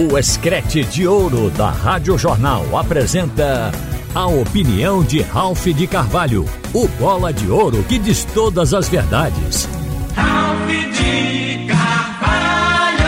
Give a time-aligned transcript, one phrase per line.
[0.00, 3.72] O Escrete de Ouro da Rádio Jornal apresenta
[4.14, 9.68] a opinião de Ralph de Carvalho, o bola de ouro que diz todas as verdades.
[10.14, 13.00] Ralph de Carvalho!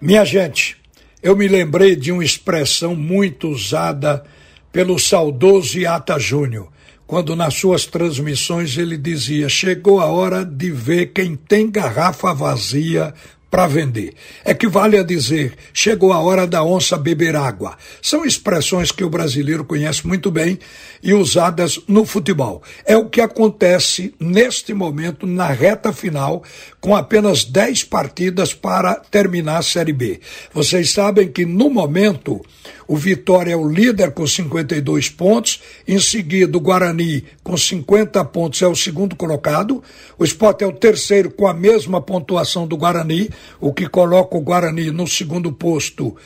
[0.00, 0.78] Minha gente,
[1.22, 4.24] eu me lembrei de uma expressão muito usada
[4.72, 6.68] pelo saudoso Iata Júnior,
[7.06, 13.12] quando nas suas transmissões ele dizia: chegou a hora de ver quem tem garrafa vazia
[13.50, 14.14] para vender.
[14.46, 17.76] Equivale a dizer: chegou a hora da onça beber água.
[18.00, 20.58] São expressões que o brasileiro conhece muito bem
[21.02, 22.62] e usadas no futebol.
[22.86, 26.44] É o que acontece neste momento na reta final,
[26.80, 30.20] com apenas 10 partidas para terminar a Série B.
[30.52, 32.40] Vocês sabem que no momento
[32.90, 38.60] o Vitória é o líder com 52 pontos, em seguida o Guarani com 50 pontos
[38.62, 39.80] é o segundo colocado,
[40.18, 43.30] o Sport é o terceiro com a mesma pontuação do Guarani,
[43.60, 46.16] o que coloca o Guarani no segundo posto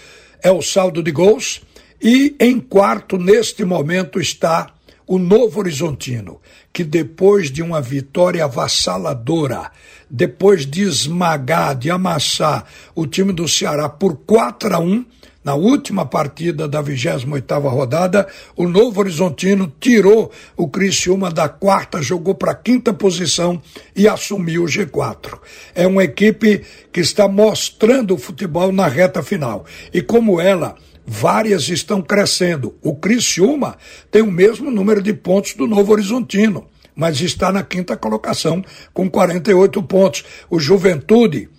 [0.43, 1.61] é o saldo de gols,
[2.03, 4.73] e em quarto neste momento está
[5.07, 6.41] o Novo Horizontino,
[6.73, 9.71] que depois de uma vitória avassaladora,
[10.09, 15.05] depois de esmagar, de amassar o time do Ceará por 4 a 1,
[15.45, 22.35] na última partida da 28ª rodada, o Novo Horizontino tirou o Criciúma da quarta, jogou
[22.35, 23.61] para a quinta posição
[23.95, 25.39] e assumiu o G4.
[25.75, 29.67] É uma equipe que está mostrando o futebol na reta final.
[29.93, 32.75] E como ela, várias estão crescendo.
[32.83, 33.77] O Criciúma
[34.11, 38.65] tem o mesmo número de pontos do Novo Horizontino, mas está na quinta colocação
[38.95, 40.25] com 48 pontos.
[40.49, 41.51] O Juventude,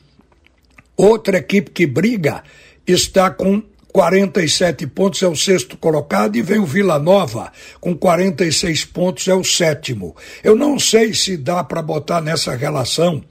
[0.97, 2.43] outra equipe que briga,
[2.87, 3.61] está com
[3.95, 9.33] 47 pontos, é o sexto colocado, e vem o Vila Nova, com 46 pontos, é
[9.33, 10.13] o sétimo.
[10.43, 13.23] Eu não sei se dá para botar nessa relação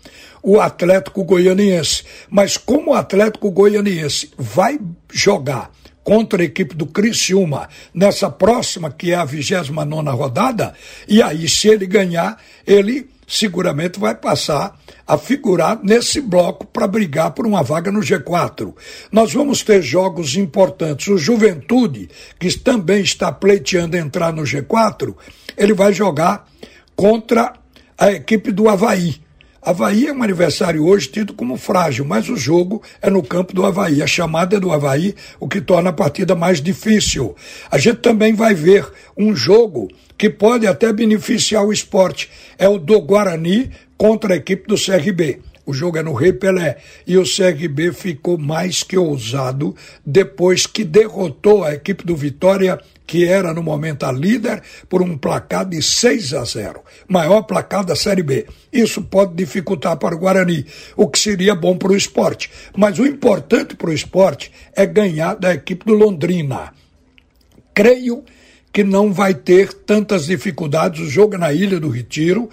[0.42, 4.80] o Atlético Goianiense, mas como o Atlético Goianiense vai
[5.12, 5.70] jogar
[6.02, 10.72] contra a equipe do Criciúma nessa próxima, que é a 29 rodada,
[11.06, 17.32] e aí, se ele ganhar, ele seguramente vai passar a figurar nesse bloco para brigar
[17.32, 18.74] por uma vaga no G4.
[19.12, 21.08] Nós vamos ter jogos importantes.
[21.08, 25.14] O Juventude, que também está pleiteando entrar no G4,
[25.56, 26.48] ele vai jogar
[26.96, 27.52] contra
[27.98, 29.23] a equipe do Havaí.
[29.66, 33.64] Havaí é um aniversário hoje tido como frágil, mas o jogo é no campo do
[33.64, 34.02] Havaí.
[34.02, 37.34] A chamada é do Havaí, o que torna a partida mais difícil.
[37.70, 38.86] A gente também vai ver
[39.16, 39.88] um jogo
[40.18, 42.28] que pode até beneficiar o esporte.
[42.58, 45.40] É o do Guarani contra a equipe do CRB.
[45.66, 46.76] O jogo é no Rei Pelé.
[47.06, 53.26] E o CRB ficou mais que ousado depois que derrotou a equipe do Vitória, que
[53.26, 56.80] era no momento a líder, por um placar de 6 a 0.
[57.08, 58.46] Maior placar da Série B.
[58.72, 60.66] Isso pode dificultar para o Guarani,
[60.96, 62.50] o que seria bom para o esporte.
[62.76, 66.72] Mas o importante para o esporte é ganhar da equipe do Londrina.
[67.72, 68.22] Creio
[68.74, 71.00] que não vai ter tantas dificuldades.
[71.00, 72.50] O jogo é na Ilha do Retiro.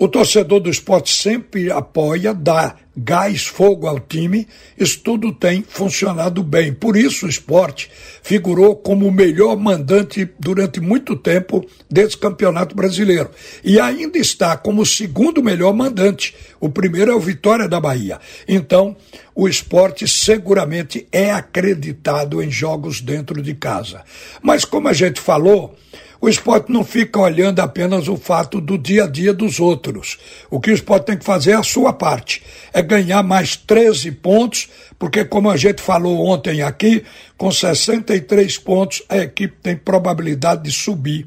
[0.00, 4.46] O torcedor do esporte sempre apoia, dá gás, fogo ao time.
[4.78, 6.72] Isso tudo tem funcionado bem.
[6.72, 7.90] Por isso o esporte
[8.22, 13.28] figurou como o melhor mandante durante muito tempo desse campeonato brasileiro.
[13.64, 16.32] E ainda está como o segundo melhor mandante.
[16.60, 18.20] O primeiro é o Vitória da Bahia.
[18.46, 18.96] Então,
[19.34, 24.04] o esporte seguramente é acreditado em jogos dentro de casa.
[24.40, 25.76] Mas como a gente falou,
[26.20, 30.18] o esporte não fica olhando apenas o fato do dia a dia dos outros.
[30.50, 32.42] O que o esporte tem que fazer é a sua parte.
[32.72, 34.68] É ganhar mais 13 pontos,
[34.98, 37.04] porque, como a gente falou ontem aqui,
[37.36, 41.26] com 63 pontos, a equipe tem probabilidade de subir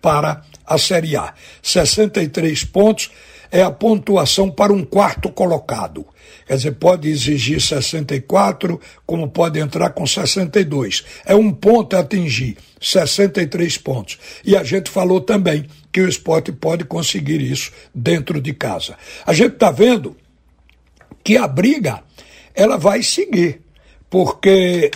[0.00, 1.34] para a Série A.
[1.62, 3.10] 63 pontos
[3.50, 6.06] é a pontuação para um quarto colocado.
[6.46, 11.04] Quer dizer, pode exigir 64, como pode entrar com 62.
[11.26, 14.18] É um ponto a atingir, 63 pontos.
[14.44, 18.96] E a gente falou também que o esporte pode conseguir isso dentro de casa.
[19.26, 20.16] A gente está vendo
[21.22, 22.02] que a briga
[22.54, 23.60] ela vai seguir,
[24.08, 24.90] porque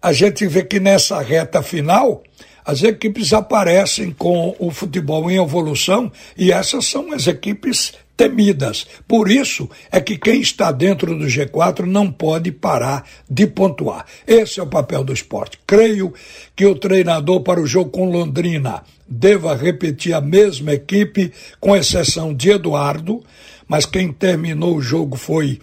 [0.00, 2.22] a gente vê que nessa reta final
[2.68, 8.86] as equipes aparecem com o futebol em evolução e essas são as equipes temidas.
[9.08, 14.04] Por isso é que quem está dentro do G4 não pode parar de pontuar.
[14.26, 15.58] Esse é o papel do esporte.
[15.66, 16.12] Creio
[16.54, 22.34] que o treinador para o jogo com Londrina deva repetir a mesma equipe, com exceção
[22.34, 23.24] de Eduardo,
[23.66, 25.58] mas quem terminou o jogo foi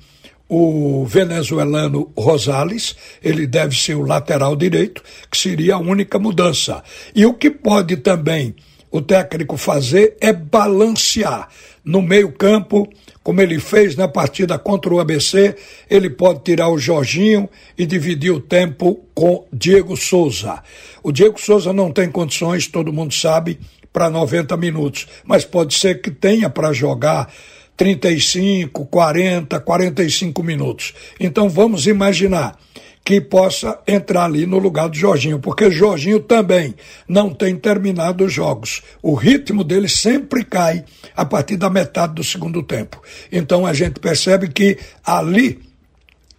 [0.57, 6.81] o venezuelano Rosales, ele deve ser o lateral direito, que seria a única mudança.
[7.13, 8.55] E o que pode também
[8.89, 11.49] o técnico fazer é balancear
[11.83, 12.87] no meio-campo,
[13.21, 15.55] como ele fez na partida contra o ABC,
[15.89, 20.63] ele pode tirar o Jorginho e dividir o tempo com Diego Souza.
[21.03, 23.59] O Diego Souza não tem condições, todo mundo sabe,
[23.91, 27.31] para 90 minutos, mas pode ser que tenha para jogar
[27.77, 30.94] 35, 40, 45 minutos.
[31.19, 32.57] Então vamos imaginar
[33.06, 36.74] que possa entrar ali no lugar do Jorginho, porque Jorginho também
[37.07, 38.81] não tem terminado os jogos.
[39.00, 40.83] O ritmo dele sempre cai
[41.16, 43.00] a partir da metade do segundo tempo.
[43.31, 45.60] Então a gente percebe que ali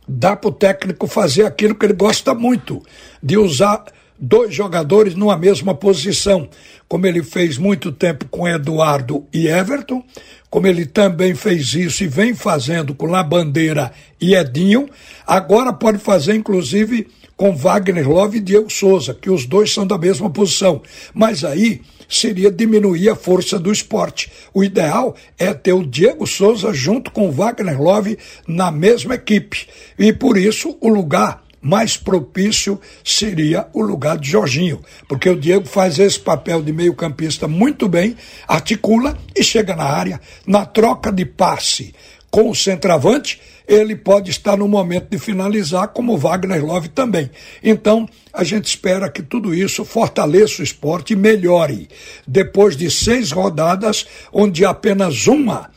[0.09, 2.83] dá para o técnico fazer aquilo que ele gosta muito,
[3.23, 3.85] de usar
[4.19, 6.49] dois jogadores numa mesma posição,
[6.89, 10.03] como ele fez muito tempo com Eduardo e Everton,
[10.49, 14.89] como ele também fez isso e vem fazendo com Labandeira e Edinho,
[15.27, 19.99] agora pode fazer inclusive com Wagner Love e Diego Souza, que os dois são da
[19.99, 20.81] mesma posição.
[21.13, 24.31] Mas aí seria diminuir a força do esporte.
[24.55, 28.17] O ideal é ter o Diego Souza junto com o Wagner Love
[28.49, 29.67] na mesma equipe.
[29.99, 35.67] E por isso o lugar mais propício seria o lugar de Jorginho, porque o Diego
[35.67, 38.17] faz esse papel de meio-campista muito bem,
[38.47, 40.21] articula e chega na área.
[40.47, 41.93] Na troca de passe
[42.31, 47.29] com o centroavante, ele pode estar no momento de finalizar, como Wagner Love também.
[47.61, 51.89] Então, a gente espera que tudo isso fortaleça o esporte e melhore.
[52.25, 55.69] Depois de seis rodadas, onde apenas uma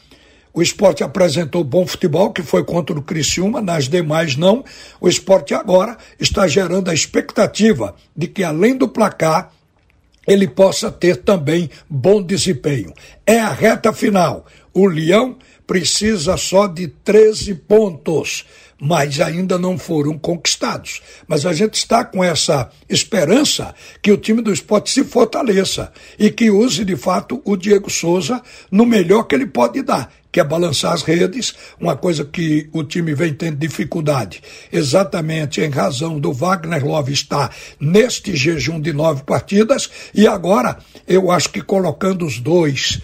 [0.60, 4.62] o esporte apresentou bom futebol, que foi contra o Criciúma, nas demais não.
[5.00, 9.54] O esporte agora está gerando a expectativa de que, além do placar,
[10.28, 12.94] ele possa ter também bom desempenho.
[13.26, 14.46] É a reta final.
[14.74, 18.46] O Leão precisa só de 13 pontos
[18.80, 21.02] mas ainda não foram conquistados.
[21.28, 26.32] Mas a gente está com essa esperança que o time do esporte se fortaleça e
[26.32, 28.42] que use de fato o Diego Souza
[28.72, 32.84] no melhor que ele pode dar, que é balançar as redes, uma coisa que o
[32.84, 34.42] time vem tendo dificuldade,
[34.72, 40.78] exatamente em razão do Wagner Love estar neste jejum de nove partidas, e agora
[41.08, 43.02] eu acho que colocando os dois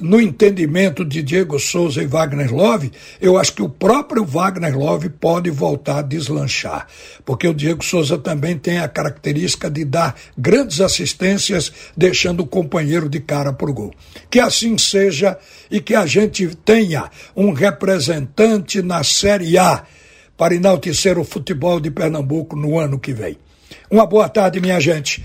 [0.00, 5.08] no entendimento de Diego Souza e Wagner Love, eu acho que o próprio Wagner Love
[5.08, 6.86] pode voltar a deslanchar,
[7.24, 13.08] porque o Diego Souza também tem a característica de dar grandes assistências, deixando o companheiro
[13.08, 13.92] de cara por gol.
[14.30, 15.38] Que assim seja
[15.70, 19.84] e que a gente tenha um representante na Série A
[20.36, 23.38] para enaltecer o futebol de Pernambuco no ano que vem.
[23.90, 25.24] Uma boa tarde, minha gente.